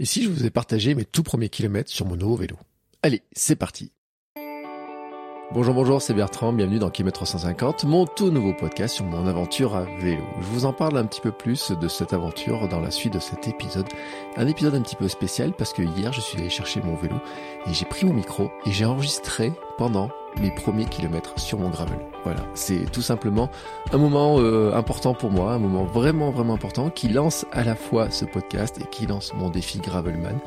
Et 0.00 0.04
si 0.04 0.22
je 0.22 0.28
vous 0.28 0.46
ai 0.46 0.50
partagé 0.50 0.94
mes 0.94 1.04
tout 1.04 1.24
premiers 1.24 1.48
kilomètres 1.48 1.90
sur 1.90 2.06
mon 2.06 2.14
nouveau 2.14 2.36
vélo? 2.36 2.56
Allez, 3.02 3.22
c'est 3.32 3.56
parti 3.56 3.90
Bonjour, 5.50 5.74
bonjour, 5.74 6.00
c'est 6.00 6.14
Bertrand, 6.14 6.52
bienvenue 6.52 6.78
dans 6.78 6.90
Kilomètre 6.90 7.20
350, 7.20 7.84
mon 7.84 8.06
tout 8.06 8.30
nouveau 8.30 8.52
podcast 8.52 8.94
sur 8.94 9.06
mon 9.06 9.26
aventure 9.26 9.74
à 9.74 9.84
vélo. 9.98 10.22
Je 10.40 10.46
vous 10.46 10.66
en 10.66 10.72
parle 10.72 10.98
un 10.98 11.06
petit 11.06 11.22
peu 11.22 11.32
plus 11.32 11.72
de 11.72 11.88
cette 11.88 12.12
aventure 12.12 12.68
dans 12.68 12.80
la 12.80 12.92
suite 12.92 13.14
de 13.14 13.18
cet 13.18 13.48
épisode. 13.48 13.88
Un 14.36 14.46
épisode 14.46 14.74
un 14.76 14.82
petit 14.82 14.94
peu 14.94 15.08
spécial 15.08 15.52
parce 15.52 15.72
que 15.72 15.82
hier 15.82 16.12
je 16.12 16.20
suis 16.20 16.38
allé 16.38 16.50
chercher 16.50 16.80
mon 16.82 16.94
vélo 16.94 17.16
et 17.66 17.72
j'ai 17.72 17.86
pris 17.86 18.06
mon 18.06 18.12
micro 18.12 18.52
et 18.66 18.70
j'ai 18.70 18.84
enregistré 18.84 19.52
pendant 19.78 20.10
mes 20.40 20.50
premiers 20.50 20.84
kilomètres 20.84 21.38
sur 21.38 21.58
mon 21.58 21.70
gravel. 21.70 21.98
Voilà, 22.24 22.40
c'est 22.54 22.90
tout 22.92 23.02
simplement 23.02 23.50
un 23.92 23.98
moment 23.98 24.38
euh, 24.38 24.74
important 24.74 25.14
pour 25.14 25.30
moi, 25.30 25.52
un 25.52 25.58
moment 25.58 25.84
vraiment 25.84 26.30
vraiment 26.30 26.54
important 26.54 26.90
qui 26.90 27.08
lance 27.08 27.46
à 27.52 27.64
la 27.64 27.74
fois 27.74 28.10
ce 28.10 28.24
podcast 28.24 28.78
et 28.80 28.84
qui 28.84 29.06
lance 29.06 29.32
mon 29.34 29.50
défi 29.50 29.78
Gravelman 29.78 30.38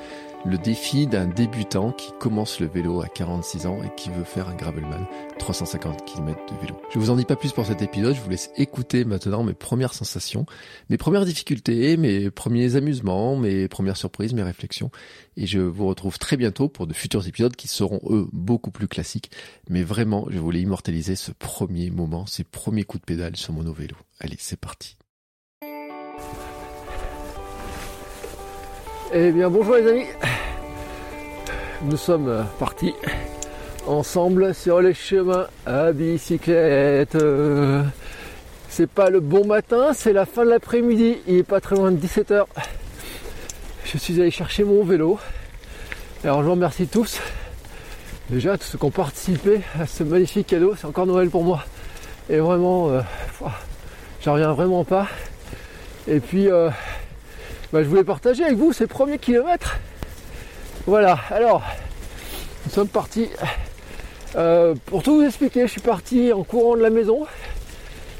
le 0.45 0.57
défi 0.57 1.07
d'un 1.07 1.27
débutant 1.27 1.91
qui 1.91 2.11
commence 2.19 2.59
le 2.59 2.67
vélo 2.67 3.01
à 3.01 3.07
46 3.07 3.65
ans 3.65 3.83
et 3.83 3.93
qui 3.95 4.09
veut 4.09 4.23
faire 4.23 4.49
un 4.49 4.55
gravelman 4.55 5.05
350 5.39 6.05
km 6.05 6.39
de 6.53 6.59
vélo. 6.59 6.75
Je 6.91 6.99
vous 6.99 7.09
en 7.09 7.15
dis 7.15 7.25
pas 7.25 7.35
plus 7.35 7.51
pour 7.51 7.65
cet 7.65 7.81
épisode, 7.81 8.15
je 8.15 8.21
vous 8.21 8.29
laisse 8.29 8.51
écouter 8.57 9.05
maintenant 9.05 9.43
mes 9.43 9.53
premières 9.53 9.93
sensations, 9.93 10.45
mes 10.89 10.97
premières 10.97 11.25
difficultés, 11.25 11.97
mes 11.97 12.31
premiers 12.31 12.75
amusements, 12.75 13.35
mes 13.35 13.67
premières 13.67 13.97
surprises, 13.97 14.33
mes 14.33 14.43
réflexions 14.43 14.91
et 15.37 15.47
je 15.47 15.59
vous 15.59 15.87
retrouve 15.87 16.17
très 16.17 16.37
bientôt 16.37 16.69
pour 16.69 16.87
de 16.87 16.93
futurs 16.93 17.27
épisodes 17.27 17.55
qui 17.55 17.67
seront 17.67 18.01
eux 18.09 18.27
beaucoup 18.31 18.71
plus 18.71 18.87
classiques, 18.87 19.31
mais 19.69 19.83
vraiment, 19.83 20.27
je 20.29 20.39
voulais 20.39 20.61
immortaliser 20.61 21.15
ce 21.15 21.31
premier 21.31 21.89
moment, 21.89 22.25
ces 22.25 22.43
premiers 22.43 22.83
coups 22.83 23.01
de 23.01 23.05
pédale 23.05 23.35
sur 23.35 23.53
mon 23.53 23.71
vélo. 23.71 23.95
Allez, 24.19 24.37
c'est 24.39 24.59
parti. 24.59 24.97
Eh 29.13 29.33
bien 29.33 29.49
bonjour 29.49 29.75
les 29.75 29.89
amis, 29.89 30.05
nous 31.83 31.97
sommes 31.97 32.29
euh, 32.29 32.43
partis 32.59 32.93
ensemble 33.85 34.55
sur 34.55 34.79
les 34.79 34.93
chemins 34.93 35.47
à 35.65 35.91
bicyclette. 35.91 37.17
C'est 38.69 38.89
pas 38.89 39.09
le 39.09 39.19
bon 39.19 39.45
matin, 39.45 39.91
c'est 39.93 40.13
la 40.13 40.25
fin 40.25 40.45
de 40.45 40.49
l'après-midi, 40.49 41.17
il 41.27 41.39
est 41.39 41.43
pas 41.43 41.59
très 41.59 41.75
loin 41.75 41.91
de 41.91 41.97
17h. 41.97 42.45
Je 43.83 43.97
suis 43.97 44.21
allé 44.21 44.31
chercher 44.31 44.63
mon 44.63 44.85
vélo. 44.85 45.19
Alors 46.23 46.39
je 46.39 46.45
vous 46.45 46.51
remercie 46.51 46.87
tous. 46.87 47.19
Déjà 48.29 48.57
tous 48.57 48.63
ceux 48.63 48.77
qui 48.77 48.85
ont 48.85 48.91
participé 48.91 49.59
à 49.77 49.87
ce 49.87 50.05
magnifique 50.05 50.47
cadeau, 50.47 50.73
c'est 50.77 50.87
encore 50.87 51.05
Noël 51.05 51.29
pour 51.29 51.43
moi. 51.43 51.65
Et 52.29 52.37
vraiment, 52.37 52.87
euh, 52.87 53.01
j'en 54.23 54.33
reviens 54.33 54.53
vraiment 54.53 54.85
pas. 54.85 55.07
Et 56.07 56.21
puis 56.21 56.49
euh, 56.49 56.69
bah, 57.71 57.83
je 57.83 57.87
voulais 57.87 58.03
partager 58.03 58.43
avec 58.43 58.57
vous 58.57 58.73
ces 58.73 58.87
premiers 58.87 59.17
kilomètres. 59.17 59.77
Voilà, 60.87 61.19
alors, 61.29 61.61
nous 62.65 62.71
sommes 62.71 62.87
partis. 62.87 63.29
Euh, 64.35 64.75
pour 64.85 65.03
tout 65.03 65.15
vous 65.15 65.25
expliquer, 65.25 65.61
je 65.67 65.71
suis 65.71 65.81
parti 65.81 66.33
en 66.33 66.43
courant 66.43 66.75
de 66.75 66.81
la 66.81 66.89
maison 66.89 67.25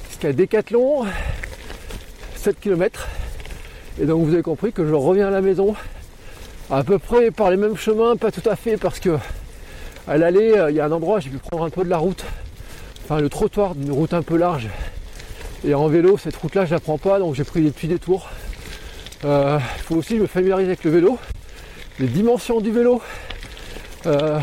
jusqu'à 0.10 0.32
Décathlon, 0.32 1.06
7 2.36 2.60
km. 2.60 3.08
Et 4.02 4.06
donc 4.06 4.26
vous 4.26 4.34
avez 4.34 4.42
compris 4.42 4.72
que 4.72 4.86
je 4.86 4.94
reviens 4.94 5.28
à 5.28 5.32
la 5.32 5.42
maison 5.42 5.76
à 6.70 6.84
peu 6.84 6.98
près 6.98 7.32
par 7.32 7.52
les 7.52 7.58
mêmes 7.58 7.76
chemins, 7.76 8.16
pas 8.16 8.32
tout 8.32 8.48
à 8.50 8.56
fait 8.56 8.78
parce 8.78 9.00
que 9.00 9.18
à 10.08 10.18
l'aller, 10.18 10.54
euh, 10.58 10.72
il 10.72 10.78
y 10.78 10.80
a 10.80 10.86
un 10.86 10.92
endroit, 10.92 11.20
j'ai 11.20 11.30
pu 11.30 11.38
prendre 11.38 11.66
un 11.66 11.70
peu 11.70 11.84
de 11.84 11.90
la 11.90 11.98
route, 11.98 12.24
enfin 13.04 13.20
le 13.20 13.28
trottoir 13.28 13.76
d'une 13.76 13.92
route 13.92 14.14
un 14.14 14.22
peu 14.22 14.38
large. 14.38 14.70
Et 15.66 15.74
en 15.74 15.88
vélo, 15.88 16.18
cette 16.18 16.38
route-là, 16.38 16.66
je 16.66 16.74
la 16.74 16.80
prends 16.80 16.98
pas, 16.98 17.20
donc 17.20 17.36
j'ai 17.36 17.44
pris 17.44 17.62
des 17.62 17.72
petits 17.72 17.88
détours. 17.88 18.30
Euh, 19.24 19.60
il 19.78 19.84
faut 19.84 19.96
aussi 19.96 20.16
me 20.16 20.26
familiariser 20.26 20.70
avec 20.70 20.84
le 20.84 20.92
vélo, 20.92 21.20
les 22.00 22.08
dimensions 22.08 22.60
du 22.60 22.72
vélo, 22.72 23.02
euh, 24.08 24.40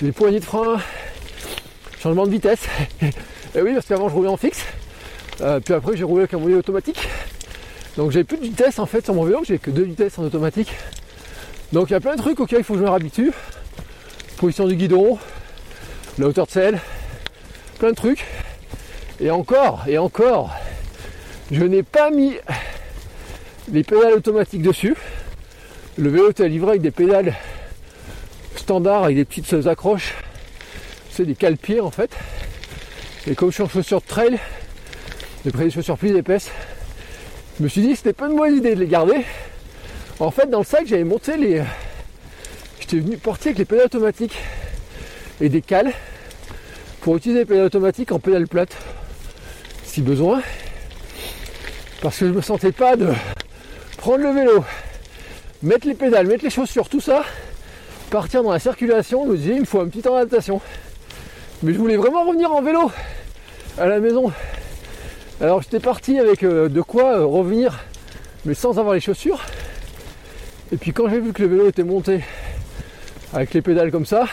les 0.00 0.12
poignées 0.12 0.40
de 0.40 0.44
frein, 0.44 0.78
changement 2.00 2.26
de 2.26 2.30
vitesse. 2.30 2.66
Et 3.54 3.60
oui, 3.60 3.74
parce 3.74 3.86
qu'avant 3.86 4.08
je 4.08 4.14
roulais 4.14 4.30
en 4.30 4.38
fixe, 4.38 4.64
euh, 5.42 5.60
puis 5.60 5.74
après 5.74 5.94
j'ai 5.94 6.04
roulé 6.04 6.22
avec 6.22 6.32
un 6.32 6.38
moyen 6.38 6.56
automatique. 6.56 7.06
Donc 7.98 8.12
j'ai 8.12 8.24
plus 8.24 8.38
de 8.38 8.44
vitesse 8.44 8.78
en 8.78 8.86
fait 8.86 9.04
sur 9.04 9.12
mon 9.12 9.24
vélo, 9.24 9.42
j'ai 9.44 9.58
que 9.58 9.70
deux 9.70 9.84
vitesses 9.84 10.18
en 10.18 10.24
automatique. 10.24 10.72
Donc 11.72 11.90
il 11.90 11.92
y 11.92 11.96
a 11.96 12.00
plein 12.00 12.16
de 12.16 12.22
trucs 12.22 12.40
auxquels 12.40 12.60
il 12.60 12.64
faut 12.64 12.74
que 12.74 12.80
je 12.80 12.84
me 12.84 12.88
réhabitue. 12.88 13.32
Position 14.38 14.66
du 14.66 14.76
guidon, 14.76 15.18
la 16.18 16.28
hauteur 16.28 16.46
de 16.46 16.50
selle, 16.50 16.80
plein 17.78 17.90
de 17.90 17.94
trucs. 17.94 18.24
Et 19.20 19.30
encore, 19.30 19.84
et 19.86 19.98
encore, 19.98 20.50
je 21.52 21.62
n'ai 21.62 21.82
pas 21.82 22.10
mis 22.10 22.36
les 23.72 23.82
pédales 23.82 24.14
automatiques 24.14 24.62
dessus. 24.62 24.94
Le 25.96 26.10
vélo 26.10 26.30
est 26.30 26.48
livré 26.48 26.70
avec 26.70 26.82
des 26.82 26.90
pédales 26.90 27.34
standards 28.56 29.04
avec 29.04 29.16
des 29.16 29.24
petites 29.24 29.66
accroches. 29.66 30.14
C'est 31.10 31.24
des 31.24 31.34
cale-pieds 31.34 31.80
en 31.80 31.90
fait. 31.90 32.10
Et 33.26 33.34
comme 33.34 33.50
je 33.50 33.54
suis 33.54 33.62
en 33.62 33.68
chaussures 33.68 34.00
de 34.00 34.06
trail, 34.06 34.38
j'ai 35.44 35.50
pris 35.50 35.64
des 35.64 35.70
chaussures 35.70 35.96
plus 35.96 36.16
épaisses. 36.16 36.50
Je 37.58 37.62
me 37.62 37.68
suis 37.68 37.82
dit 37.82 37.90
que 37.90 37.96
c'était 37.96 38.12
pas 38.12 38.28
une 38.28 38.36
bonne 38.36 38.56
idée 38.56 38.74
de 38.74 38.80
les 38.80 38.86
garder. 38.86 39.24
En 40.18 40.30
fait, 40.30 40.50
dans 40.50 40.58
le 40.58 40.64
sac, 40.64 40.86
j'avais 40.86 41.04
monté 41.04 41.36
les. 41.36 41.62
J'étais 42.80 42.98
venu 42.98 43.16
porter 43.16 43.50
avec 43.50 43.58
les 43.58 43.64
pédales 43.64 43.86
automatiques 43.86 44.36
et 45.40 45.48
des 45.48 45.62
cales 45.62 45.92
pour 47.00 47.16
utiliser 47.16 47.40
les 47.40 47.46
pédales 47.46 47.66
automatiques 47.66 48.12
en 48.12 48.18
pédale 48.18 48.46
plate 48.46 48.76
si 49.84 50.02
besoin. 50.02 50.42
Parce 52.02 52.18
que 52.18 52.26
je 52.26 52.32
me 52.32 52.42
sentais 52.42 52.72
pas 52.72 52.96
de 52.96 53.12
prendre 54.04 54.22
le 54.22 54.32
vélo, 54.32 54.62
mettre 55.62 55.86
les 55.86 55.94
pédales, 55.94 56.26
mettre 56.26 56.44
les 56.44 56.50
chaussures, 56.50 56.90
tout 56.90 57.00
ça, 57.00 57.24
partir 58.10 58.42
dans 58.42 58.52
la 58.52 58.58
circulation, 58.58 59.24
je 59.24 59.30
me 59.30 59.36
disais, 59.38 59.54
il 59.54 59.60
me 59.60 59.64
faut 59.64 59.80
un 59.80 59.88
petit 59.88 60.02
temps 60.02 60.12
d'adaptation. 60.12 60.60
Mais 61.62 61.72
je 61.72 61.78
voulais 61.78 61.96
vraiment 61.96 62.22
revenir 62.26 62.52
en 62.52 62.60
vélo 62.60 62.92
à 63.78 63.86
la 63.86 64.00
maison. 64.00 64.30
Alors 65.40 65.62
j'étais 65.62 65.80
parti 65.80 66.18
avec 66.18 66.42
euh, 66.42 66.68
de 66.68 66.82
quoi 66.82 67.20
euh, 67.20 67.24
revenir, 67.24 67.82
mais 68.44 68.52
sans 68.52 68.78
avoir 68.78 68.92
les 68.92 69.00
chaussures. 69.00 69.40
Et 70.70 70.76
puis 70.76 70.92
quand 70.92 71.08
j'ai 71.08 71.20
vu 71.20 71.32
que 71.32 71.40
le 71.40 71.48
vélo 71.48 71.68
était 71.70 71.82
monté 71.82 72.20
avec 73.32 73.54
les 73.54 73.62
pédales 73.62 73.90
comme 73.90 74.04
ça, 74.04 74.26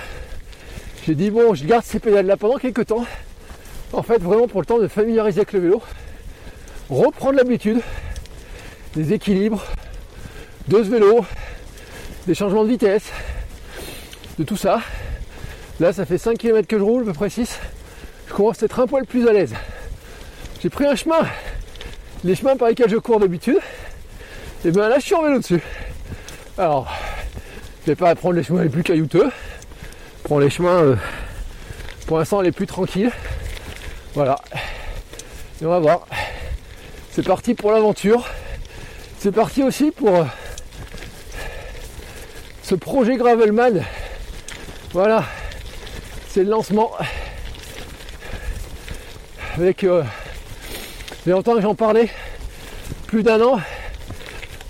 j'ai 1.05 1.15
dit 1.15 1.31
bon, 1.31 1.53
je 1.53 1.63
garde 1.63 1.85
ces 1.85 1.99
pédales 1.99 2.25
là 2.25 2.35
pendant 2.35 2.57
quelques 2.57 2.87
temps. 2.87 3.05
En 3.93 4.03
fait, 4.03 4.21
vraiment 4.21 4.49
pour 4.49 4.59
le 4.59 4.65
temps 4.65 4.79
de 4.79 4.89
familiariser 4.89 5.39
avec 5.39 5.53
le 5.53 5.61
vélo, 5.61 5.81
reprendre 6.89 7.37
l'habitude 7.37 7.79
des 8.95 9.13
équilibres 9.13 9.63
de 10.67 10.83
ce 10.83 10.89
vélo, 10.89 11.25
des 12.27 12.35
changements 12.35 12.63
de 12.63 12.69
vitesse, 12.69 13.05
de 14.37 14.43
tout 14.43 14.57
ça. 14.57 14.81
Là, 15.79 15.93
ça 15.93 16.05
fait 16.05 16.17
5 16.17 16.37
km 16.37 16.67
que 16.67 16.77
je 16.77 16.83
roule, 16.83 17.03
à 17.03 17.05
peu 17.05 17.13
près 17.13 17.29
6. 17.29 17.57
Je 18.27 18.33
commence 18.33 18.61
à 18.61 18.65
être 18.65 18.79
un 18.79 18.87
poil 18.87 19.05
plus 19.05 19.27
à 19.27 19.33
l'aise. 19.33 19.53
J'ai 20.61 20.69
pris 20.69 20.85
un 20.85 20.95
chemin, 20.95 21.25
les 22.23 22.35
chemins 22.35 22.55
par 22.55 22.67
lesquels 22.67 22.89
je 22.89 22.97
cours 22.97 23.19
d'habitude, 23.19 23.59
et 24.63 24.71
bien 24.71 24.89
là, 24.89 24.99
je 24.99 25.05
suis 25.05 25.15
en 25.15 25.23
vélo 25.23 25.39
dessus. 25.39 25.61
Alors, 26.57 26.91
je 27.81 27.91
vais 27.91 27.95
pas 27.95 28.13
prendre 28.13 28.35
les 28.35 28.43
chemins 28.43 28.63
les 28.63 28.69
plus 28.69 28.83
caillouteux, 28.83 29.31
prendre 30.23 30.41
les 30.41 30.49
chemins, 30.49 30.83
euh, 30.83 30.95
pour 32.05 32.19
l'instant, 32.19 32.41
les 32.41 32.51
plus 32.51 32.67
tranquilles. 32.67 33.11
Voilà. 34.13 34.39
Et 35.61 35.65
on 35.65 35.69
va 35.69 35.79
voir. 35.79 36.05
C'est 37.11 37.25
parti 37.25 37.55
pour 37.55 37.71
l'aventure. 37.71 38.27
C'est 39.21 39.31
parti 39.31 39.61
aussi 39.61 39.91
pour 39.91 40.15
euh, 40.15 40.23
ce 42.63 42.73
projet 42.73 43.17
Gravelman. 43.17 43.83
Voilà, 44.93 45.23
c'est 46.27 46.43
le 46.43 46.49
lancement. 46.49 46.89
Avec 49.57 49.83
euh, 49.83 50.01
longtemps 51.27 51.53
que 51.53 51.61
j'en 51.61 51.75
parlais, 51.75 52.09
plus 53.05 53.21
d'un 53.21 53.39
an, 53.41 53.59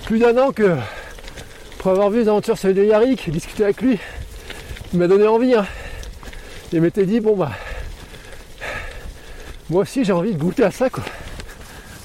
plus 0.03 0.19
d'un 0.19 0.37
an 0.37 0.51
que 0.51 0.75
pour 1.77 1.91
avoir 1.91 2.09
vu 2.09 2.19
les 2.19 2.27
aventures 2.27 2.57
sur 2.57 2.73
de 2.73 2.83
Yarik, 2.83 3.29
discuter 3.29 3.63
avec 3.63 3.81
lui, 3.81 3.99
il 4.91 4.99
m'a 4.99 5.07
donné 5.07 5.27
envie. 5.27 5.55
Hein. 5.55 5.65
Il 6.73 6.81
m'était 6.81 7.05
dit 7.05 7.21
bon 7.21 7.37
bah 7.37 7.51
moi 9.69 9.83
aussi 9.83 10.03
j'ai 10.03 10.11
envie 10.11 10.33
de 10.33 10.37
goûter 10.37 10.65
à 10.65 10.71
ça 10.71 10.89
quoi. 10.89 11.05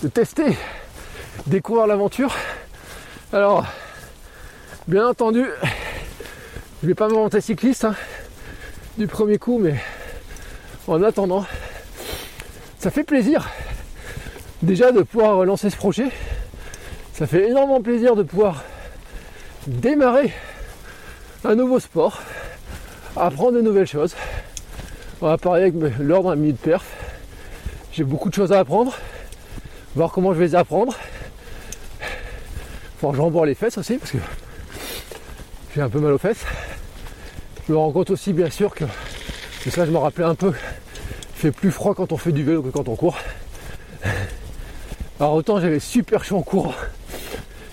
De 0.05 0.07
tester 0.07 0.57
découvrir 1.47 1.87
l'aventure. 1.87 2.35
Alors, 3.37 3.67
bien 4.89 5.07
entendu, 5.07 5.45
je 6.83 6.87
vais 6.87 6.95
pas 6.95 7.07
me 7.07 7.13
monter 7.13 7.43
cycliste 7.43 7.85
hein, 7.85 7.95
du 8.97 9.07
premier 9.07 9.37
coup, 9.37 9.59
mais 9.59 9.75
en 10.89 11.03
attendant, 11.03 11.45
ça 12.79 12.91
fait 12.91 13.05
plaisir 13.05 13.47
déjà 14.63 14.91
de 14.91 15.03
pouvoir 15.03 15.45
lancer 15.45 15.69
ce 15.69 15.77
projet. 15.77 16.07
Ça 17.13 17.27
fait 17.27 17.51
énormément 17.51 17.83
plaisir 17.83 18.17
de 18.17 18.23
pouvoir 18.23 18.65
démarrer 19.67 20.33
un 21.45 21.57
nouveau 21.57 21.79
sport, 21.79 22.23
apprendre 23.19 23.53
de 23.53 23.61
nouvelles 23.61 23.87
choses. 23.87 24.17
On 25.21 25.27
va 25.27 25.37
parler 25.37 25.65
avec 25.65 25.75
l'ordre 25.99 26.31
d'un 26.31 26.37
minute 26.37 26.59
perf. 26.59 26.87
J'ai 27.93 28.05
beaucoup 28.05 28.31
de 28.31 28.35
choses 28.35 28.53
à 28.53 28.61
apprendre, 28.61 28.97
voir 29.95 30.11
comment 30.11 30.33
je 30.33 30.39
vais 30.39 30.47
les 30.47 30.55
apprendre 30.55 30.97
Bon, 33.07 33.15
je 33.15 33.21
rembourre 33.21 33.47
les 33.47 33.55
fesses 33.55 33.79
aussi 33.79 33.99
parce 33.99 34.11
que 34.11 34.19
j'ai 35.73 35.81
un 35.81 35.89
peu 35.89 36.01
mal 36.01 36.11
aux 36.11 36.19
fesses. 36.19 36.45
Je 37.69 37.73
me 37.73 37.79
rends 37.79 37.93
compte 37.93 38.11
aussi 38.11 38.33
bien 38.33 38.51
sûr 38.51 38.75
que, 38.75 38.83
et 39.65 39.71
ça 39.71 39.87
je 39.87 39.93
me 39.93 39.99
rappelais 39.99 40.25
un 40.25 40.35
peu, 40.35 40.49
il 40.49 41.39
fait 41.39 41.53
plus 41.53 41.71
froid 41.71 41.95
quand 41.95 42.11
on 42.11 42.17
fait 42.17 42.33
du 42.33 42.43
vélo 42.43 42.63
que 42.63 42.71
quand 42.71 42.89
on 42.89 42.97
court. 42.97 43.17
Alors 45.21 45.35
autant 45.35 45.61
j'avais 45.61 45.79
super 45.79 46.25
chaud 46.25 46.39
en 46.39 46.43
courant. 46.43 46.75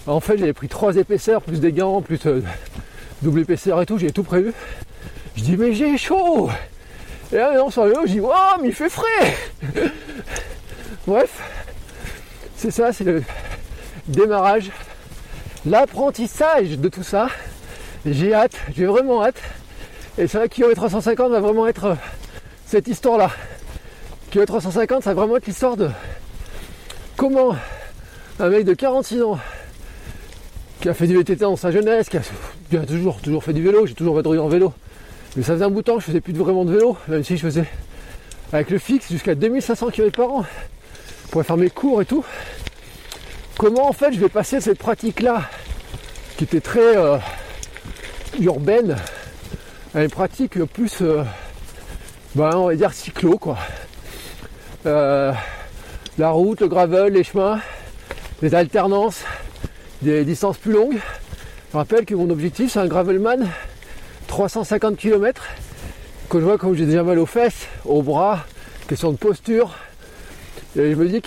En 0.05 0.19
fait 0.19 0.37
j'avais 0.37 0.53
pris 0.53 0.67
trois 0.67 0.97
épaisseurs, 0.97 1.41
plus 1.41 1.59
des 1.59 1.71
gants, 1.71 2.03
plus 2.03 2.23
euh, 2.27 2.43
double 3.23 3.39
épaisseur 3.39 3.81
et 3.81 3.87
tout, 3.87 3.97
j'ai 3.97 4.11
tout 4.11 4.21
prévu. 4.21 4.53
Je 5.35 5.41
dis 5.41 5.57
mais 5.57 5.73
j'ai 5.73 5.97
chaud 5.97 6.51
Et 7.31 7.37
là 7.37 7.57
non 7.57 7.71
sur 7.71 7.85
le 7.85 7.89
vélo, 7.89 8.01
je 8.05 8.11
dis 8.11 8.21
oh 8.21 8.61
mais 8.61 8.67
il 8.67 8.75
fait 8.75 8.87
frais 8.87 9.35
Bref, 11.07 11.41
c'est 12.55 12.69
ça, 12.69 12.93
c'est 12.93 13.03
le 13.03 13.23
démarrage, 14.07 14.69
l'apprentissage 15.65 16.77
de 16.77 16.89
tout 16.89 17.03
ça. 17.03 17.27
J'ai 18.05 18.33
hâte, 18.33 18.57
j'ai 18.75 18.85
vraiment 18.85 19.23
hâte. 19.23 19.41
Et 20.17 20.27
c'est 20.27 20.37
vrai 20.37 20.49
que 20.49 20.55
kilomètre 20.55 20.79
350 20.79 21.31
va 21.31 21.39
vraiment 21.39 21.67
être 21.67 21.85
euh, 21.85 21.95
cette 22.65 22.87
histoire-là. 22.87 23.31
Kilomètre 24.29 24.51
350, 24.51 25.03
ça 25.03 25.13
va 25.13 25.21
vraiment 25.21 25.37
être 25.37 25.47
l'histoire 25.47 25.77
de 25.77 25.89
comment 27.15 27.55
un 28.39 28.49
mec 28.49 28.65
de 28.65 28.73
46 28.73 29.21
ans 29.23 29.39
qui 30.81 30.89
a 30.89 30.93
fait 30.93 31.07
du 31.07 31.15
VTT 31.15 31.37
dans 31.37 31.55
sa 31.55 31.71
jeunesse, 31.71 32.09
qui 32.09 32.17
a, 32.17 32.85
toujours, 32.85 33.21
toujours 33.21 33.43
fait 33.43 33.53
du 33.53 33.63
vélo, 33.63 33.85
j'ai 33.85 33.93
toujours 33.93 34.15
vadrouillé 34.15 34.41
en 34.41 34.49
vélo. 34.49 34.73
Mais 35.35 35.43
ça 35.43 35.53
faisait 35.53 35.63
un 35.63 35.69
bout 35.69 35.79
de 35.79 35.85
temps 35.85 35.95
que 35.95 36.01
je 36.01 36.07
faisais 36.07 36.21
plus 36.21 36.33
vraiment 36.33 36.65
de 36.65 36.73
vélo, 36.73 36.97
même 37.07 37.23
si 37.23 37.37
je 37.37 37.41
faisais 37.41 37.65
avec 38.51 38.69
le 38.69 38.77
fixe 38.77 39.09
jusqu'à 39.09 39.33
2500 39.33 39.91
km 39.91 40.15
par 40.15 40.31
an 40.31 40.45
pour 41.31 41.43
faire 41.43 41.57
mes 41.57 41.69
cours 41.69 42.01
et 42.01 42.05
tout. 42.05 42.25
Comment 43.63 43.87
en 43.87 43.93
fait 43.93 44.11
je 44.11 44.19
vais 44.19 44.27
passer 44.27 44.59
cette 44.59 44.77
pratique-là, 44.77 45.43
qui 46.35 46.43
était 46.43 46.59
très 46.59 46.97
euh, 46.97 47.17
urbaine, 48.41 48.97
à 49.95 50.03
une 50.03 50.09
pratique 50.09 50.61
plus, 50.65 51.01
euh, 51.01 51.23
ben, 52.35 52.57
on 52.57 52.67
va 52.67 52.75
dire 52.75 52.91
cyclo 52.91 53.37
quoi. 53.37 53.57
Euh, 54.85 55.31
la 56.17 56.31
route, 56.31 56.59
le 56.59 56.67
gravel, 56.67 57.13
les 57.13 57.23
chemins, 57.23 57.61
les 58.41 58.53
alternances, 58.53 59.23
des 60.01 60.25
distances 60.25 60.57
plus 60.57 60.73
longues. 60.73 60.99
Je 61.71 61.77
rappelle 61.77 62.03
que 62.03 62.15
mon 62.15 62.29
objectif 62.31 62.73
c'est 62.73 62.79
un 62.79 62.87
gravelman 62.87 63.47
350 64.27 64.97
km. 64.97 65.41
Quand 66.27 66.41
je 66.41 66.43
vois 66.43 66.57
comme 66.57 66.75
j'ai 66.75 66.85
déjà 66.85 67.03
mal 67.03 67.17
aux 67.17 67.25
fesses, 67.25 67.69
aux 67.85 68.01
bras, 68.01 68.45
question 68.89 69.13
de 69.13 69.17
posture. 69.17 69.73
Et 70.75 70.91
je 70.91 70.95
me 70.95 71.07
dis 71.07 71.21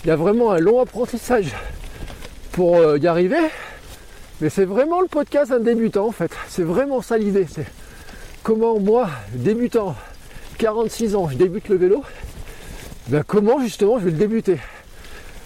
qu'il 0.00 0.08
y 0.08 0.12
a 0.12 0.16
vraiment 0.16 0.52
un 0.52 0.58
long 0.58 0.80
apprentissage 0.80 1.54
pour 2.52 2.76
euh, 2.76 2.98
y 2.98 3.06
arriver. 3.06 3.36
Mais 4.40 4.48
c'est 4.48 4.64
vraiment 4.64 5.00
le 5.00 5.08
podcast 5.08 5.50
d'un 5.50 5.60
débutant 5.60 6.06
en 6.06 6.12
fait. 6.12 6.32
C'est 6.48 6.62
vraiment 6.62 7.02
ça 7.02 7.18
l'idée. 7.18 7.46
C'est 7.52 7.66
comment 8.42 8.78
moi, 8.78 9.10
débutant, 9.34 9.94
46 10.58 11.16
ans, 11.16 11.28
je 11.28 11.36
débute 11.36 11.68
le 11.68 11.76
vélo. 11.76 12.02
Ben 13.08 13.22
comment 13.26 13.60
justement 13.60 13.98
je 13.98 14.04
vais 14.04 14.10
le 14.12 14.16
débuter 14.16 14.58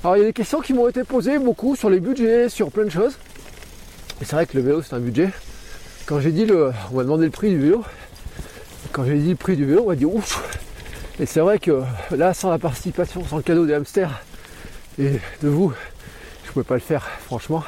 Alors 0.03 0.17
il 0.17 0.21
y 0.21 0.23
a 0.23 0.27
des 0.27 0.33
questions 0.33 0.61
qui 0.61 0.73
m'ont 0.73 0.89
été 0.89 1.03
posées 1.03 1.39
beaucoup 1.39 1.75
sur 1.75 1.91
les 1.91 1.99
budgets, 1.99 2.49
sur 2.49 2.71
plein 2.71 2.85
de 2.85 2.91
choses. 2.91 3.19
Et 4.21 4.25
c'est 4.25 4.37
vrai 4.37 4.47
que 4.47 4.57
le 4.57 4.63
vélo 4.63 4.83
c'est 4.83 4.95
un 4.95 5.01
budget. 5.01 5.31
Quand 6.07 6.21
j'ai 6.21 6.31
dit 6.31 6.45
le. 6.45 6.71
On 6.93 6.97
m'a 6.97 7.03
demandé 7.03 7.25
le 7.25 7.31
prix 7.33 7.51
du 7.51 7.59
vélo. 7.59 7.83
Quand 8.93 9.05
j'ai 9.05 9.19
dit 9.19 9.31
le 9.31 9.37
prix 9.37 9.57
du 9.57 9.65
vélo, 9.65 9.83
on 9.85 9.89
m'a 9.89 9.97
dit 9.97 10.05
ouf 10.05 10.61
Et 11.19 11.27
c'est 11.27 11.41
vrai 11.41 11.59
que 11.59 11.83
là, 12.15 12.33
sans 12.35 12.51
la 12.51 12.59
participation, 12.59 13.25
sans 13.25 13.39
le 13.39 13.43
cadeau 13.43 13.67
des 13.67 13.75
hamsters 13.75 14.23
et 14.99 15.19
de 15.43 15.49
vous, 15.49 15.73
je 16.43 16.49
ne 16.49 16.53
pouvais 16.53 16.65
pas 16.65 16.75
le 16.75 16.81
faire, 16.81 17.05
franchement. 17.27 17.65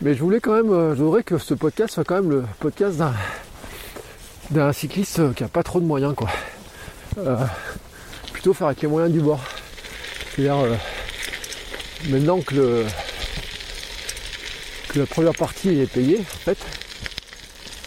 Mais 0.00 0.14
je 0.14 0.20
voulais 0.20 0.40
quand 0.40 0.54
même, 0.54 0.70
euh, 0.72 0.94
je 0.94 1.02
voudrais 1.02 1.22
que 1.22 1.38
ce 1.38 1.54
podcast 1.54 1.94
soit 1.94 2.04
quand 2.04 2.16
même 2.16 2.30
le 2.30 2.44
podcast 2.60 3.00
d'un, 4.50 4.72
cycliste 4.72 5.34
qui 5.34 5.42
a 5.42 5.48
pas 5.48 5.62
trop 5.62 5.80
de 5.80 5.84
moyens 5.84 6.14
quoi. 6.14 6.28
Euh, 7.18 7.36
plutôt 8.32 8.54
faire 8.54 8.68
avec 8.68 8.80
les 8.82 8.88
moyens 8.88 9.12
du 9.12 9.20
bord. 9.20 9.40
C'est-à-dire 10.30 10.58
euh, 10.58 10.74
maintenant 12.10 12.40
que, 12.40 12.84
la 14.94 15.06
première 15.06 15.34
partie 15.34 15.80
est 15.80 15.92
payée, 15.92 16.18
en 16.20 16.38
fait, 16.44 16.58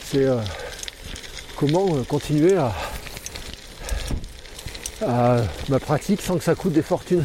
c'est 0.05 0.27
comment 1.55 1.88
continuer 2.03 2.57
à 5.05 5.41
ma 5.69 5.79
pratique 5.79 6.21
sans 6.21 6.38
que 6.38 6.43
ça 6.43 6.55
coûte 6.55 6.73
des 6.73 6.81
fortunes. 6.81 7.23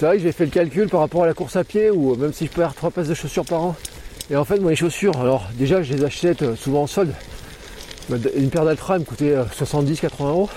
C'est 0.00 0.06
vrai 0.06 0.16
que 0.16 0.22
j'ai 0.22 0.32
fait 0.32 0.46
le 0.46 0.50
calcul 0.50 0.88
par 0.88 1.00
rapport 1.00 1.24
à 1.24 1.26
la 1.26 1.34
course 1.34 1.56
à 1.56 1.62
pied 1.62 1.90
ou 1.90 2.16
même 2.16 2.32
si 2.32 2.46
je 2.46 2.50
perds 2.50 2.72
trois 2.74 2.90
paires 2.90 3.04
de 3.04 3.12
chaussures 3.12 3.44
par 3.44 3.62
an. 3.62 3.76
Et 4.30 4.36
en 4.36 4.46
fait, 4.46 4.58
moi, 4.58 4.70
les 4.70 4.76
chaussures, 4.76 5.20
alors 5.20 5.50
déjà, 5.52 5.82
je 5.82 5.92
les 5.92 6.02
achète 6.02 6.40
euh, 6.40 6.56
souvent 6.56 6.84
en 6.84 6.86
solde. 6.86 7.12
Une 8.34 8.48
paire 8.48 8.64
d'Altra 8.64 8.98
me 8.98 9.04
coûtait 9.04 9.34
70-80 9.34 10.06
euh, 10.22 10.24
euros. 10.24 10.48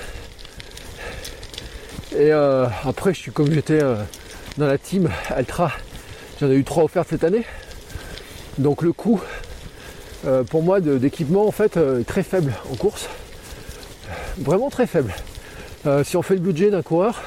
Et 2.14 2.32
euh, 2.32 2.68
après, 2.86 3.14
je 3.14 3.20
suis 3.20 3.32
comme 3.34 3.52
j'étais 3.52 3.82
dans 4.58 4.66
la 4.66 4.78
team 4.78 5.10
Altra, 5.30 5.74
j'en 6.40 6.50
ai 6.50 6.56
eu 6.56 6.64
trois 6.64 6.86
offertes 6.86 7.10
cette 7.10 7.26
année. 7.26 7.44
Donc 8.58 8.82
le 8.82 8.94
coût 8.94 9.20
pour 10.50 10.64
moi 10.64 10.80
d'équipement 10.80 11.46
en 11.46 11.52
fait 11.52 11.76
est 11.76 12.08
très 12.08 12.24
faible 12.24 12.54
en 12.72 12.76
course. 12.76 13.10
Vraiment 14.38 14.70
très 14.70 14.88
faible. 14.88 15.14
si 16.06 16.16
on 16.16 16.22
fait 16.22 16.36
le 16.36 16.40
budget 16.40 16.70
d'un 16.70 16.82
coureur, 16.82 17.22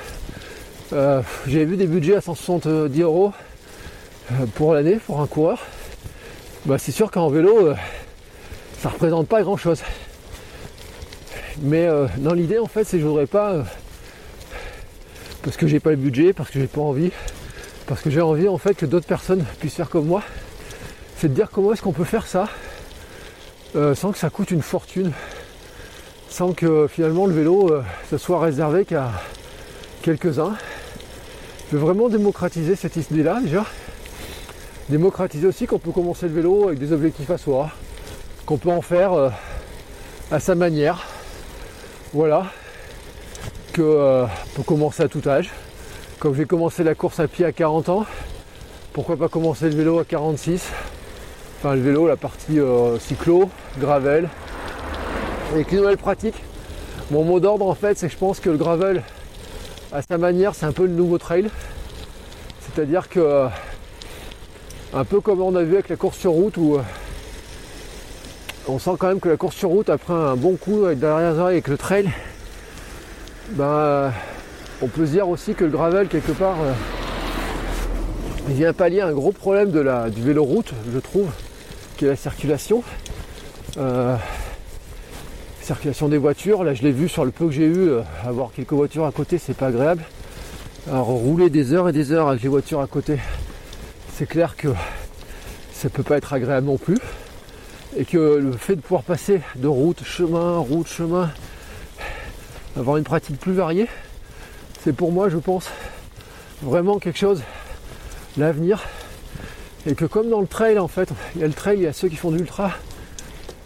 euh, 0.92 1.20
J'avais 1.48 1.64
vu 1.64 1.76
des 1.76 1.86
budgets 1.86 2.14
à 2.14 2.20
170 2.20 3.00
euros 3.02 3.32
euh, 4.30 4.46
pour 4.54 4.72
l'année 4.72 5.00
pour 5.04 5.20
un 5.20 5.26
coureur. 5.26 5.58
Bah, 6.64 6.78
c'est 6.78 6.92
sûr 6.92 7.10
qu'en 7.10 7.28
vélo, 7.28 7.68
euh, 7.68 7.74
ça 8.80 8.90
représente 8.90 9.26
pas 9.26 9.42
grand 9.42 9.56
chose. 9.56 9.82
Mais 11.62 11.88
dans 12.18 12.34
l'idée, 12.34 12.58
en 12.58 12.66
fait, 12.66 12.84
c'est 12.84 12.98
que 12.98 13.02
je 13.02 13.08
voudrais 13.08 13.26
pas, 13.26 13.64
parce 15.42 15.56
que 15.56 15.66
j'ai 15.66 15.80
pas 15.80 15.90
le 15.90 15.96
budget, 15.96 16.34
parce 16.34 16.50
que 16.50 16.60
j'ai 16.60 16.66
pas 16.66 16.82
envie, 16.82 17.10
parce 17.86 18.02
que 18.02 18.10
j'ai 18.10 18.20
envie 18.20 18.46
en 18.46 18.58
fait 18.58 18.74
que 18.74 18.84
d'autres 18.84 19.06
personnes 19.06 19.42
puissent 19.58 19.76
faire 19.76 19.88
comme 19.88 20.04
moi, 20.04 20.22
c'est 21.16 21.28
de 21.28 21.32
dire 21.32 21.48
comment 21.50 21.72
est-ce 21.72 21.80
qu'on 21.80 21.94
peut 21.94 22.04
faire 22.04 22.26
ça 22.26 22.48
sans 23.94 24.12
que 24.12 24.18
ça 24.18 24.28
coûte 24.28 24.50
une 24.50 24.60
fortune, 24.60 25.12
sans 26.28 26.52
que 26.52 26.86
finalement 26.88 27.26
le 27.26 27.32
vélo, 27.32 27.70
ça 28.10 28.18
soit 28.18 28.38
réservé 28.38 28.84
qu'à 28.84 29.10
quelques-uns. 30.02 30.56
Je 31.68 31.76
veux 31.76 31.82
vraiment 31.82 32.08
démocratiser 32.08 32.76
cette 32.76 32.94
idée-là 32.94 33.40
déjà? 33.42 33.64
Démocratiser 34.88 35.48
aussi 35.48 35.66
qu'on 35.66 35.80
peut 35.80 35.90
commencer 35.90 36.28
le 36.28 36.34
vélo 36.34 36.68
avec 36.68 36.78
des 36.78 36.92
objectifs 36.92 37.28
à 37.28 37.38
soi, 37.38 37.70
qu'on 38.44 38.56
peut 38.56 38.70
en 38.70 38.82
faire 38.82 39.14
euh, 39.14 39.30
à 40.30 40.38
sa 40.38 40.54
manière. 40.54 41.02
Voilà. 42.12 42.46
Que 43.72 44.26
peut 44.54 44.62
commencer 44.62 45.02
à 45.02 45.08
tout 45.08 45.22
âge. 45.26 45.50
Comme 46.20 46.36
j'ai 46.36 46.46
commencé 46.46 46.84
la 46.84 46.94
course 46.94 47.18
à 47.18 47.26
pied 47.26 47.44
à 47.44 47.50
40 47.50 47.88
ans, 47.88 48.06
pourquoi 48.92 49.16
pas 49.16 49.28
commencer 49.28 49.68
le 49.68 49.74
vélo 49.74 49.98
à 49.98 50.04
46 50.04 50.70
Enfin 51.58 51.74
le 51.74 51.80
vélo, 51.80 52.06
la 52.06 52.16
partie 52.16 52.60
euh, 52.60 52.98
cyclo, 53.00 53.50
gravel. 53.80 54.28
Avec 55.52 55.72
une 55.72 55.78
nouvelle 55.78 55.98
pratique. 55.98 56.36
Mon 57.10 57.24
mot 57.24 57.40
d'ordre 57.40 57.66
en 57.66 57.74
fait 57.74 57.98
c'est 57.98 58.06
que 58.06 58.12
je 58.12 58.18
pense 58.18 58.38
que 58.38 58.50
le 58.50 58.56
gravel 58.56 59.02
à 59.92 60.02
sa 60.02 60.18
manière, 60.18 60.54
c'est 60.54 60.66
un 60.66 60.72
peu 60.72 60.84
le 60.84 60.92
nouveau 60.92 61.18
trail. 61.18 61.48
C'est-à-dire 62.60 63.08
que, 63.08 63.20
euh, 63.20 63.48
un 64.92 65.04
peu 65.04 65.20
comme 65.20 65.40
on 65.40 65.54
a 65.54 65.62
vu 65.62 65.74
avec 65.74 65.88
la 65.88 65.96
course 65.96 66.18
sur 66.18 66.32
route, 66.32 66.56
où 66.56 66.76
euh, 66.76 66.82
on 68.68 68.78
sent 68.78 68.92
quand 68.98 69.08
même 69.08 69.20
que 69.20 69.28
la 69.28 69.36
course 69.36 69.56
sur 69.56 69.68
route, 69.70 69.88
après 69.88 70.12
un 70.12 70.36
bon 70.36 70.56
coup 70.56 70.84
avec 70.84 70.98
derrière 70.98 71.40
avec 71.40 71.68
le 71.68 71.78
trail, 71.78 72.10
ben, 73.50 73.64
euh, 73.64 74.10
on 74.82 74.88
peut 74.88 75.06
se 75.06 75.12
dire 75.12 75.28
aussi 75.28 75.54
que 75.54 75.64
le 75.64 75.70
gravel, 75.70 76.08
quelque 76.08 76.32
part, 76.32 76.56
il 78.48 78.54
vient 78.54 78.72
pallier 78.72 79.00
un 79.00 79.12
gros 79.12 79.32
problème 79.32 79.70
de 79.70 79.80
la, 79.80 80.10
du 80.10 80.22
vélo 80.22 80.44
route, 80.44 80.72
je 80.92 80.98
trouve, 80.98 81.30
qui 81.96 82.04
est 82.04 82.08
la 82.08 82.16
circulation 82.16 82.82
circulation 85.66 86.08
des 86.08 86.18
voitures. 86.18 86.62
Là, 86.62 86.74
je 86.74 86.82
l'ai 86.82 86.92
vu 86.92 87.08
sur 87.08 87.24
le 87.24 87.32
peu 87.32 87.46
que 87.46 87.50
j'ai 87.50 87.66
eu, 87.66 87.88
euh, 87.88 88.02
avoir 88.24 88.52
quelques 88.52 88.72
voitures 88.72 89.04
à 89.04 89.10
côté, 89.10 89.36
c'est 89.36 89.56
pas 89.56 89.66
agréable. 89.66 90.04
Alors, 90.86 91.06
rouler 91.06 91.50
des 91.50 91.72
heures 91.72 91.88
et 91.88 91.92
des 91.92 92.12
heures 92.12 92.28
avec 92.28 92.42
les 92.42 92.48
voitures 92.48 92.80
à 92.80 92.86
côté, 92.86 93.18
c'est 94.14 94.26
clair 94.26 94.56
que 94.56 94.68
ça 95.72 95.88
peut 95.88 96.04
pas 96.04 96.18
être 96.18 96.32
agréable 96.32 96.68
non 96.68 96.78
plus. 96.78 96.98
Et 97.96 98.04
que 98.04 98.16
le 98.16 98.52
fait 98.52 98.76
de 98.76 98.80
pouvoir 98.80 99.02
passer 99.02 99.40
de 99.56 99.66
route, 99.66 100.04
chemin, 100.04 100.58
route, 100.58 100.86
chemin, 100.86 101.30
avoir 102.76 102.96
une 102.96 103.04
pratique 103.04 103.40
plus 103.40 103.54
variée, 103.54 103.88
c'est 104.84 104.92
pour 104.92 105.10
moi, 105.10 105.28
je 105.28 105.38
pense, 105.38 105.68
vraiment 106.62 107.00
quelque 107.00 107.18
chose, 107.18 107.42
l'avenir. 108.36 108.84
Et 109.84 109.96
que 109.96 110.04
comme 110.04 110.30
dans 110.30 110.40
le 110.40 110.46
trail, 110.46 110.78
en 110.78 110.88
fait, 110.88 111.08
il 111.34 111.40
y 111.40 111.44
a 111.44 111.48
le 111.48 111.52
trail, 111.52 111.78
il 111.78 111.82
y 111.82 111.86
a 111.88 111.92
ceux 111.92 112.08
qui 112.08 112.16
font 112.16 112.30
de 112.30 112.36
l'ultra, 112.36 112.70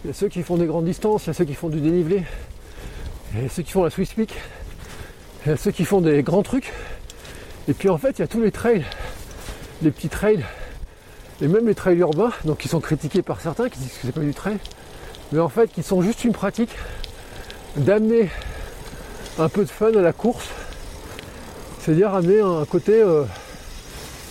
il 0.03 0.07
y 0.07 0.09
a 0.09 0.13
ceux 0.13 0.29
qui 0.29 0.41
font 0.41 0.57
des 0.57 0.65
grandes 0.65 0.85
distances, 0.85 1.25
il 1.25 1.27
y 1.27 1.29
a 1.29 1.33
ceux 1.33 1.45
qui 1.45 1.53
font 1.53 1.69
du 1.69 1.79
dénivelé, 1.79 2.23
il 3.35 3.43
y 3.43 3.45
a 3.45 3.49
ceux 3.49 3.61
qui 3.61 3.71
font 3.71 3.83
la 3.83 3.91
Swiss 3.91 4.13
Peak, 4.13 4.33
il 5.45 5.49
y 5.49 5.53
a 5.53 5.57
ceux 5.57 5.71
qui 5.71 5.85
font 5.85 6.01
des 6.01 6.23
grands 6.23 6.43
trucs. 6.43 6.73
Et 7.67 7.73
puis 7.73 7.89
en 7.89 7.97
fait, 7.97 8.17
il 8.17 8.19
y 8.19 8.23
a 8.23 8.27
tous 8.27 8.41
les 8.41 8.51
trails, 8.51 8.83
les 9.83 9.91
petits 9.91 10.09
trails 10.09 10.43
Et 11.41 11.47
même 11.47 11.67
les 11.67 11.75
trails 11.75 11.99
urbains, 11.99 12.31
donc 12.45 12.57
qui 12.57 12.67
sont 12.67 12.79
critiqués 12.79 13.21
par 13.21 13.41
certains, 13.41 13.69
qui 13.69 13.79
disent 13.79 13.93
que 13.93 14.07
c'est 14.07 14.11
pas 14.11 14.21
du 14.21 14.33
trail, 14.33 14.57
mais 15.31 15.39
en 15.39 15.49
fait 15.49 15.71
qui 15.71 15.83
sont 15.83 16.01
juste 16.01 16.23
une 16.23 16.33
pratique 16.33 16.75
d'amener 17.75 18.29
un 19.37 19.49
peu 19.49 19.63
de 19.63 19.69
fun 19.69 19.93
à 19.95 20.01
la 20.01 20.13
course. 20.13 20.49
C'est-à-dire 21.79 22.13
amener 22.13 22.41
un 22.41 22.65
côté 22.65 22.93
euh, 23.01 23.23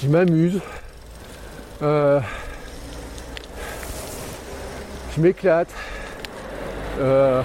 je 0.02 0.08
m'amuse, 0.08 0.60
euh, 1.82 2.20
je 5.20 5.26
m'éclate. 5.26 5.68
Euh, 6.98 7.42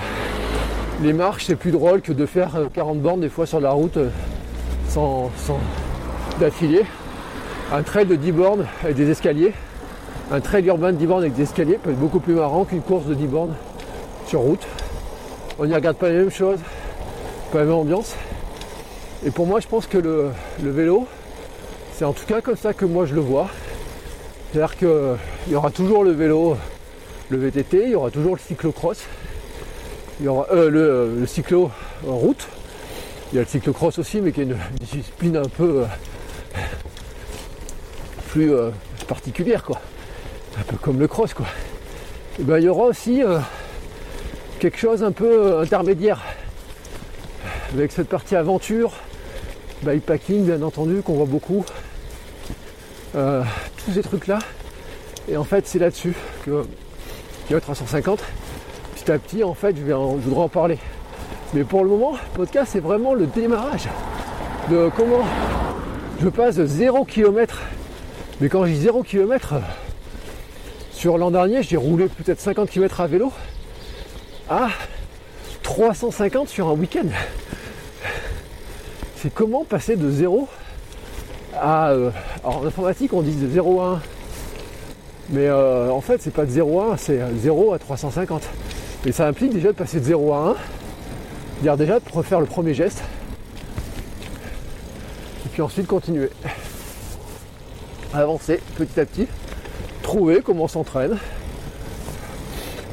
les 1.03 1.11
marches 1.11 1.45
c'est 1.45 1.57
plus 1.57 1.71
drôle 1.71 2.01
que 2.01 2.13
de 2.13 2.25
faire 2.25 2.51
40 2.73 3.01
bornes 3.01 3.19
des 3.19 3.27
fois 3.27 3.45
sur 3.45 3.59
la 3.59 3.71
route 3.71 3.97
sans, 4.87 5.29
sans 5.45 5.59
d'affilée. 6.39 6.85
Un 7.73 7.83
trail 7.83 8.05
de 8.05 8.15
10 8.15 8.31
bornes 8.31 8.65
avec 8.81 8.95
des 8.95 9.09
escaliers, 9.09 9.51
un 10.31 10.39
trail 10.39 10.65
urbain 10.67 10.93
de 10.93 10.97
10 10.97 11.05
bornes 11.05 11.21
avec 11.23 11.35
des 11.35 11.43
escaliers 11.43 11.77
peut 11.77 11.89
être 11.89 11.99
beaucoup 11.99 12.21
plus 12.21 12.35
marrant 12.35 12.63
qu'une 12.63 12.81
course 12.81 13.05
de 13.07 13.13
10 13.13 13.27
bornes 13.27 13.55
sur 14.27 14.39
route. 14.39 14.65
On 15.59 15.65
n'y 15.65 15.75
regarde 15.75 15.97
pas 15.97 16.09
les 16.09 16.17
mêmes 16.17 16.31
choses, 16.31 16.59
pas 17.51 17.59
la 17.59 17.65
même 17.65 17.73
ambiance. 17.73 18.15
Et 19.25 19.31
pour 19.31 19.47
moi, 19.47 19.59
je 19.59 19.67
pense 19.67 19.85
que 19.85 19.97
le, 19.97 20.31
vélo, 20.59 21.07
c'est 21.93 22.05
en 22.05 22.13
tout 22.13 22.25
cas 22.25 22.39
comme 22.39 22.55
ça 22.55 22.73
que 22.73 22.85
moi 22.85 23.05
je 23.05 23.15
le 23.15 23.21
vois. 23.21 23.49
C'est-à-dire 24.51 24.77
qu'il 24.77 25.51
y 25.51 25.55
aura 25.55 25.71
toujours 25.71 26.05
le 26.05 26.11
vélo, 26.11 26.55
le 27.29 27.37
VTT, 27.37 27.83
il 27.85 27.89
y 27.91 27.95
aura 27.95 28.11
toujours 28.11 28.35
le 28.35 28.41
cyclocross, 28.41 28.99
il 30.19 30.25
y 30.25 30.29
aura 30.29 30.47
euh, 30.51 30.69
le, 30.69 31.19
le, 31.19 31.25
cyclo 31.25 31.71
route, 32.03 32.47
il 33.31 33.35
y 33.35 33.39
a 33.39 33.41
le 33.41 33.47
cyclocross 33.47 33.97
aussi, 33.97 34.21
mais 34.21 34.31
qui 34.31 34.41
est 34.41 34.43
une 34.43 34.57
discipline 34.79 35.37
un 35.37 35.49
peu 35.49 35.81
euh, 35.81 35.85
plus 38.29 38.53
euh, 38.53 38.69
particulière, 39.07 39.63
quoi. 39.63 39.81
Un 40.59 40.63
peu 40.63 40.77
comme 40.77 40.99
le 40.99 41.07
cross, 41.07 41.33
quoi. 41.33 41.47
Et 42.39 42.43
ben, 42.43 42.59
il 42.59 42.65
y 42.65 42.69
aura 42.69 42.83
aussi 42.83 43.21
quelque 44.59 44.77
chose 44.77 45.03
un 45.03 45.11
peu 45.11 45.59
intermédiaire 45.59 46.21
avec 47.73 47.91
cette 47.91 48.09
partie 48.09 48.35
aventure, 48.35 48.93
bikepacking 49.83 50.45
bien 50.45 50.61
entendu 50.61 51.01
qu'on 51.01 51.13
voit 51.13 51.25
beaucoup, 51.25 51.65
tous 53.13 53.91
ces 53.93 54.01
trucs 54.01 54.27
là. 54.27 54.39
Et 55.29 55.37
en 55.37 55.45
fait 55.45 55.65
c'est 55.65 55.79
là-dessus 55.79 56.13
que 56.45 56.65
a 57.53 57.61
350, 57.61 58.23
petit 58.95 59.11
à 59.11 59.19
petit 59.19 59.43
en 59.43 59.53
fait 59.53 59.75
je, 59.77 59.83
vais 59.83 59.91
je 59.91 60.29
voudrais 60.29 60.41
en 60.41 60.49
parler. 60.49 60.79
Mais 61.53 61.63
pour 61.63 61.83
le 61.83 61.89
moment, 61.89 62.13
podcast 62.33 62.71
c'est 62.73 62.79
vraiment 62.79 63.13
le 63.13 63.27
démarrage 63.27 63.87
de 64.71 64.89
comment 64.95 65.23
je 66.21 66.27
passe 66.29 66.55
de 66.55 66.65
0 66.65 67.05
km. 67.05 67.61
Mais 68.41 68.49
quand 68.49 68.65
je 68.65 68.71
dis 68.71 68.79
0 68.79 69.03
km, 69.03 69.55
sur 70.91 71.17
l'an 71.17 71.29
dernier 71.29 71.61
j'ai 71.61 71.77
roulé 71.77 72.07
peut-être 72.07 72.39
50 72.39 72.69
km 72.69 73.01
à 73.01 73.07
vélo 73.07 73.31
à 74.49 74.69
350 75.61 76.49
sur 76.49 76.67
un 76.67 76.73
week-end. 76.73 77.07
C'est 79.17 79.33
comment 79.33 79.65
passer 79.65 79.95
de 79.95 80.09
0 80.09 80.47
à... 81.55 81.91
Euh, 81.91 82.09
alors 82.43 82.57
en 82.61 82.65
informatique 82.65 83.13
on 83.13 83.21
dit 83.21 83.35
de 83.35 83.47
0 83.49 83.81
à 83.81 83.85
1. 83.85 84.14
Mais 85.29 85.47
euh, 85.47 85.89
en 85.89 86.01
fait 86.01 86.21
c'est 86.21 86.33
pas 86.33 86.45
de 86.45 86.51
0 86.51 86.81
à 86.81 86.93
1, 86.93 86.97
c'est 86.97 87.19
0 87.41 87.73
à 87.73 87.79
350. 87.79 88.43
Et 89.05 89.11
ça 89.11 89.27
implique 89.27 89.53
déjà 89.53 89.69
de 89.69 89.77
passer 89.77 89.99
de 89.99 90.05
0 90.05 90.33
à 90.33 90.37
1 90.49 90.55
dire 91.61 91.77
déjà 91.77 91.99
de 91.99 92.05
refaire 92.11 92.39
le 92.39 92.45
premier 92.45 92.73
geste. 92.73 93.01
Et 95.45 95.49
puis 95.49 95.61
ensuite 95.61 95.87
continuer. 95.87 96.29
Avancer 98.13 98.59
petit 98.77 98.99
à 98.99 99.05
petit. 99.05 99.27
Trouver 100.03 100.41
comment 100.41 100.65
on 100.65 100.67
s'entraîne. 100.67 101.17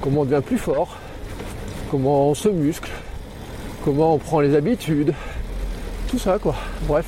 Comment 0.01 0.23
on 0.23 0.25
devient 0.25 0.43
plus 0.45 0.59
fort. 0.59 0.97
Comment 1.91 2.31
on 2.31 2.35
se 2.35 2.49
muscle. 2.49 2.91
Comment 3.85 4.15
on 4.15 4.19
prend 4.19 4.41
les 4.41 4.55
habitudes. 4.55 5.13
Tout 6.09 6.19
ça 6.19 6.39
quoi. 6.39 6.55
Bref. 6.83 7.07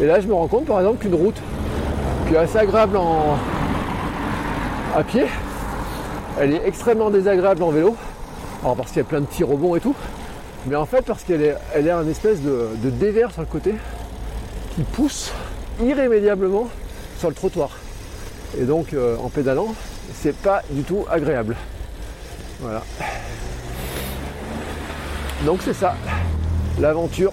Et 0.00 0.06
là 0.06 0.20
je 0.20 0.26
me 0.26 0.34
rends 0.34 0.48
compte 0.48 0.66
par 0.66 0.80
exemple 0.80 1.02
qu'une 1.02 1.14
route 1.14 1.40
assez 2.36 2.58
agréable 2.58 2.96
en 2.96 3.36
à 4.96 5.04
pied, 5.04 5.26
elle 6.38 6.54
est 6.54 6.66
extrêmement 6.66 7.10
désagréable 7.10 7.62
en 7.62 7.70
vélo. 7.70 7.96
Alors 8.62 8.76
parce 8.76 8.90
qu'il 8.90 8.98
y 8.98 9.00
a 9.00 9.04
plein 9.04 9.20
de 9.20 9.26
petits 9.26 9.44
rebonds 9.44 9.76
et 9.76 9.80
tout. 9.80 9.94
Mais 10.66 10.76
en 10.76 10.86
fait 10.86 11.02
parce 11.02 11.22
qu'elle 11.22 11.42
est, 11.42 11.56
elle 11.74 11.86
est 11.86 11.92
un 11.92 12.06
espèce 12.08 12.40
de, 12.42 12.68
dévers 12.82 13.32
sur 13.32 13.42
le 13.42 13.46
côté 13.46 13.74
qui 14.74 14.82
pousse 14.82 15.32
irrémédiablement 15.82 16.68
sur 17.18 17.28
le 17.28 17.34
trottoir. 17.34 17.70
Et 18.58 18.64
donc 18.64 18.92
euh, 18.92 19.16
en 19.22 19.28
pédalant, 19.28 19.74
c'est 20.14 20.36
pas 20.36 20.62
du 20.70 20.82
tout 20.82 21.04
agréable. 21.10 21.56
Voilà. 22.60 22.82
Donc 25.46 25.60
c'est 25.64 25.74
ça. 25.74 25.94
L'aventure 26.78 27.32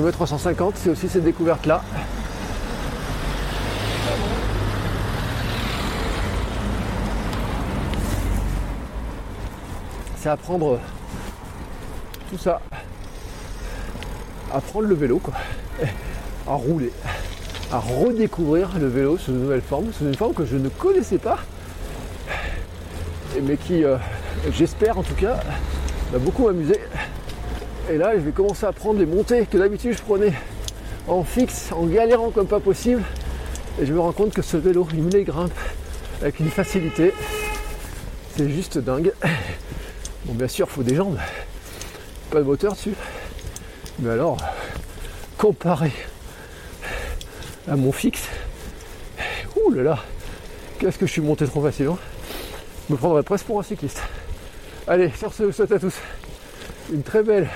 me 0.00 0.10
350, 0.10 0.74
c'est 0.76 0.90
aussi 0.90 1.08
cette 1.08 1.22
découverte 1.22 1.66
là. 1.66 1.82
C'est 10.24 10.30
apprendre 10.30 10.78
tout 12.30 12.38
ça, 12.38 12.62
apprendre 14.54 14.88
le 14.88 14.94
vélo, 14.94 15.18
quoi, 15.18 15.34
à 16.48 16.54
rouler, 16.54 16.90
à 17.70 17.78
redécouvrir 17.78 18.70
le 18.80 18.86
vélo 18.86 19.18
sous 19.18 19.32
une 19.32 19.42
nouvelle 19.42 19.60
forme, 19.60 19.92
sous 19.92 20.06
une 20.06 20.14
forme 20.14 20.32
que 20.32 20.46
je 20.46 20.56
ne 20.56 20.70
connaissais 20.70 21.18
pas, 21.18 21.40
mais 23.42 23.58
qui, 23.58 23.84
euh, 23.84 23.98
j'espère 24.50 24.96
en 24.96 25.02
tout 25.02 25.14
cas, 25.14 25.40
m'a 26.10 26.18
beaucoup 26.18 26.48
amusé. 26.48 26.80
Et 27.90 27.98
là, 27.98 28.14
je 28.14 28.20
vais 28.20 28.32
commencer 28.32 28.64
à 28.64 28.72
prendre 28.72 29.00
les 29.00 29.06
montées 29.06 29.44
que 29.44 29.58
d'habitude 29.58 29.92
je 29.92 30.02
prenais 30.02 30.32
en 31.06 31.22
fixe, 31.22 31.70
en 31.70 31.84
galérant 31.84 32.30
comme 32.30 32.46
pas 32.46 32.60
possible. 32.60 33.02
Et 33.78 33.84
je 33.84 33.92
me 33.92 34.00
rends 34.00 34.12
compte 34.12 34.32
que 34.32 34.40
ce 34.40 34.56
vélo, 34.56 34.88
il 34.94 35.02
me 35.02 35.10
les 35.10 35.24
grimpe 35.24 35.52
avec 36.22 36.40
une 36.40 36.48
facilité. 36.48 37.12
C'est 38.38 38.48
juste 38.48 38.78
dingue. 38.78 39.12
Bon, 40.24 40.32
bien 40.32 40.48
sûr, 40.48 40.66
il 40.70 40.72
faut 40.72 40.82
des 40.82 40.94
jambes, 40.94 41.18
pas 42.30 42.38
de 42.38 42.44
moteur 42.44 42.72
dessus. 42.72 42.94
Mais 43.98 44.10
alors, 44.10 44.38
comparé 45.36 45.92
à 47.68 47.76
mon 47.76 47.92
fixe, 47.92 48.28
ouh 49.56 49.70
là 49.70 49.82
là, 49.82 49.98
qu'est-ce 50.78 50.98
que 50.98 51.06
je 51.06 51.12
suis 51.12 51.20
monté 51.20 51.46
trop 51.46 51.62
facilement. 51.62 51.98
Je 52.88 52.94
me 52.94 52.98
prendrais 52.98 53.22
presque 53.22 53.46
pour 53.46 53.60
un 53.60 53.62
cycliste. 53.62 54.00
Allez, 54.86 55.10
sur 55.10 55.32
ce, 55.32 55.50
souhaite 55.50 55.72
à 55.72 55.78
tous 55.78 55.94
une 56.92 57.02
très 57.02 57.22
belle 57.22 57.48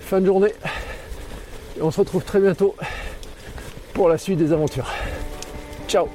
fin 0.00 0.20
de 0.20 0.26
journée. 0.26 0.52
Et 1.76 1.82
on 1.82 1.90
se 1.90 2.00
retrouve 2.00 2.24
très 2.24 2.40
bientôt 2.40 2.74
pour 3.92 4.08
la 4.08 4.18
suite 4.18 4.38
des 4.38 4.52
aventures. 4.52 4.90
Ciao 5.88 6.08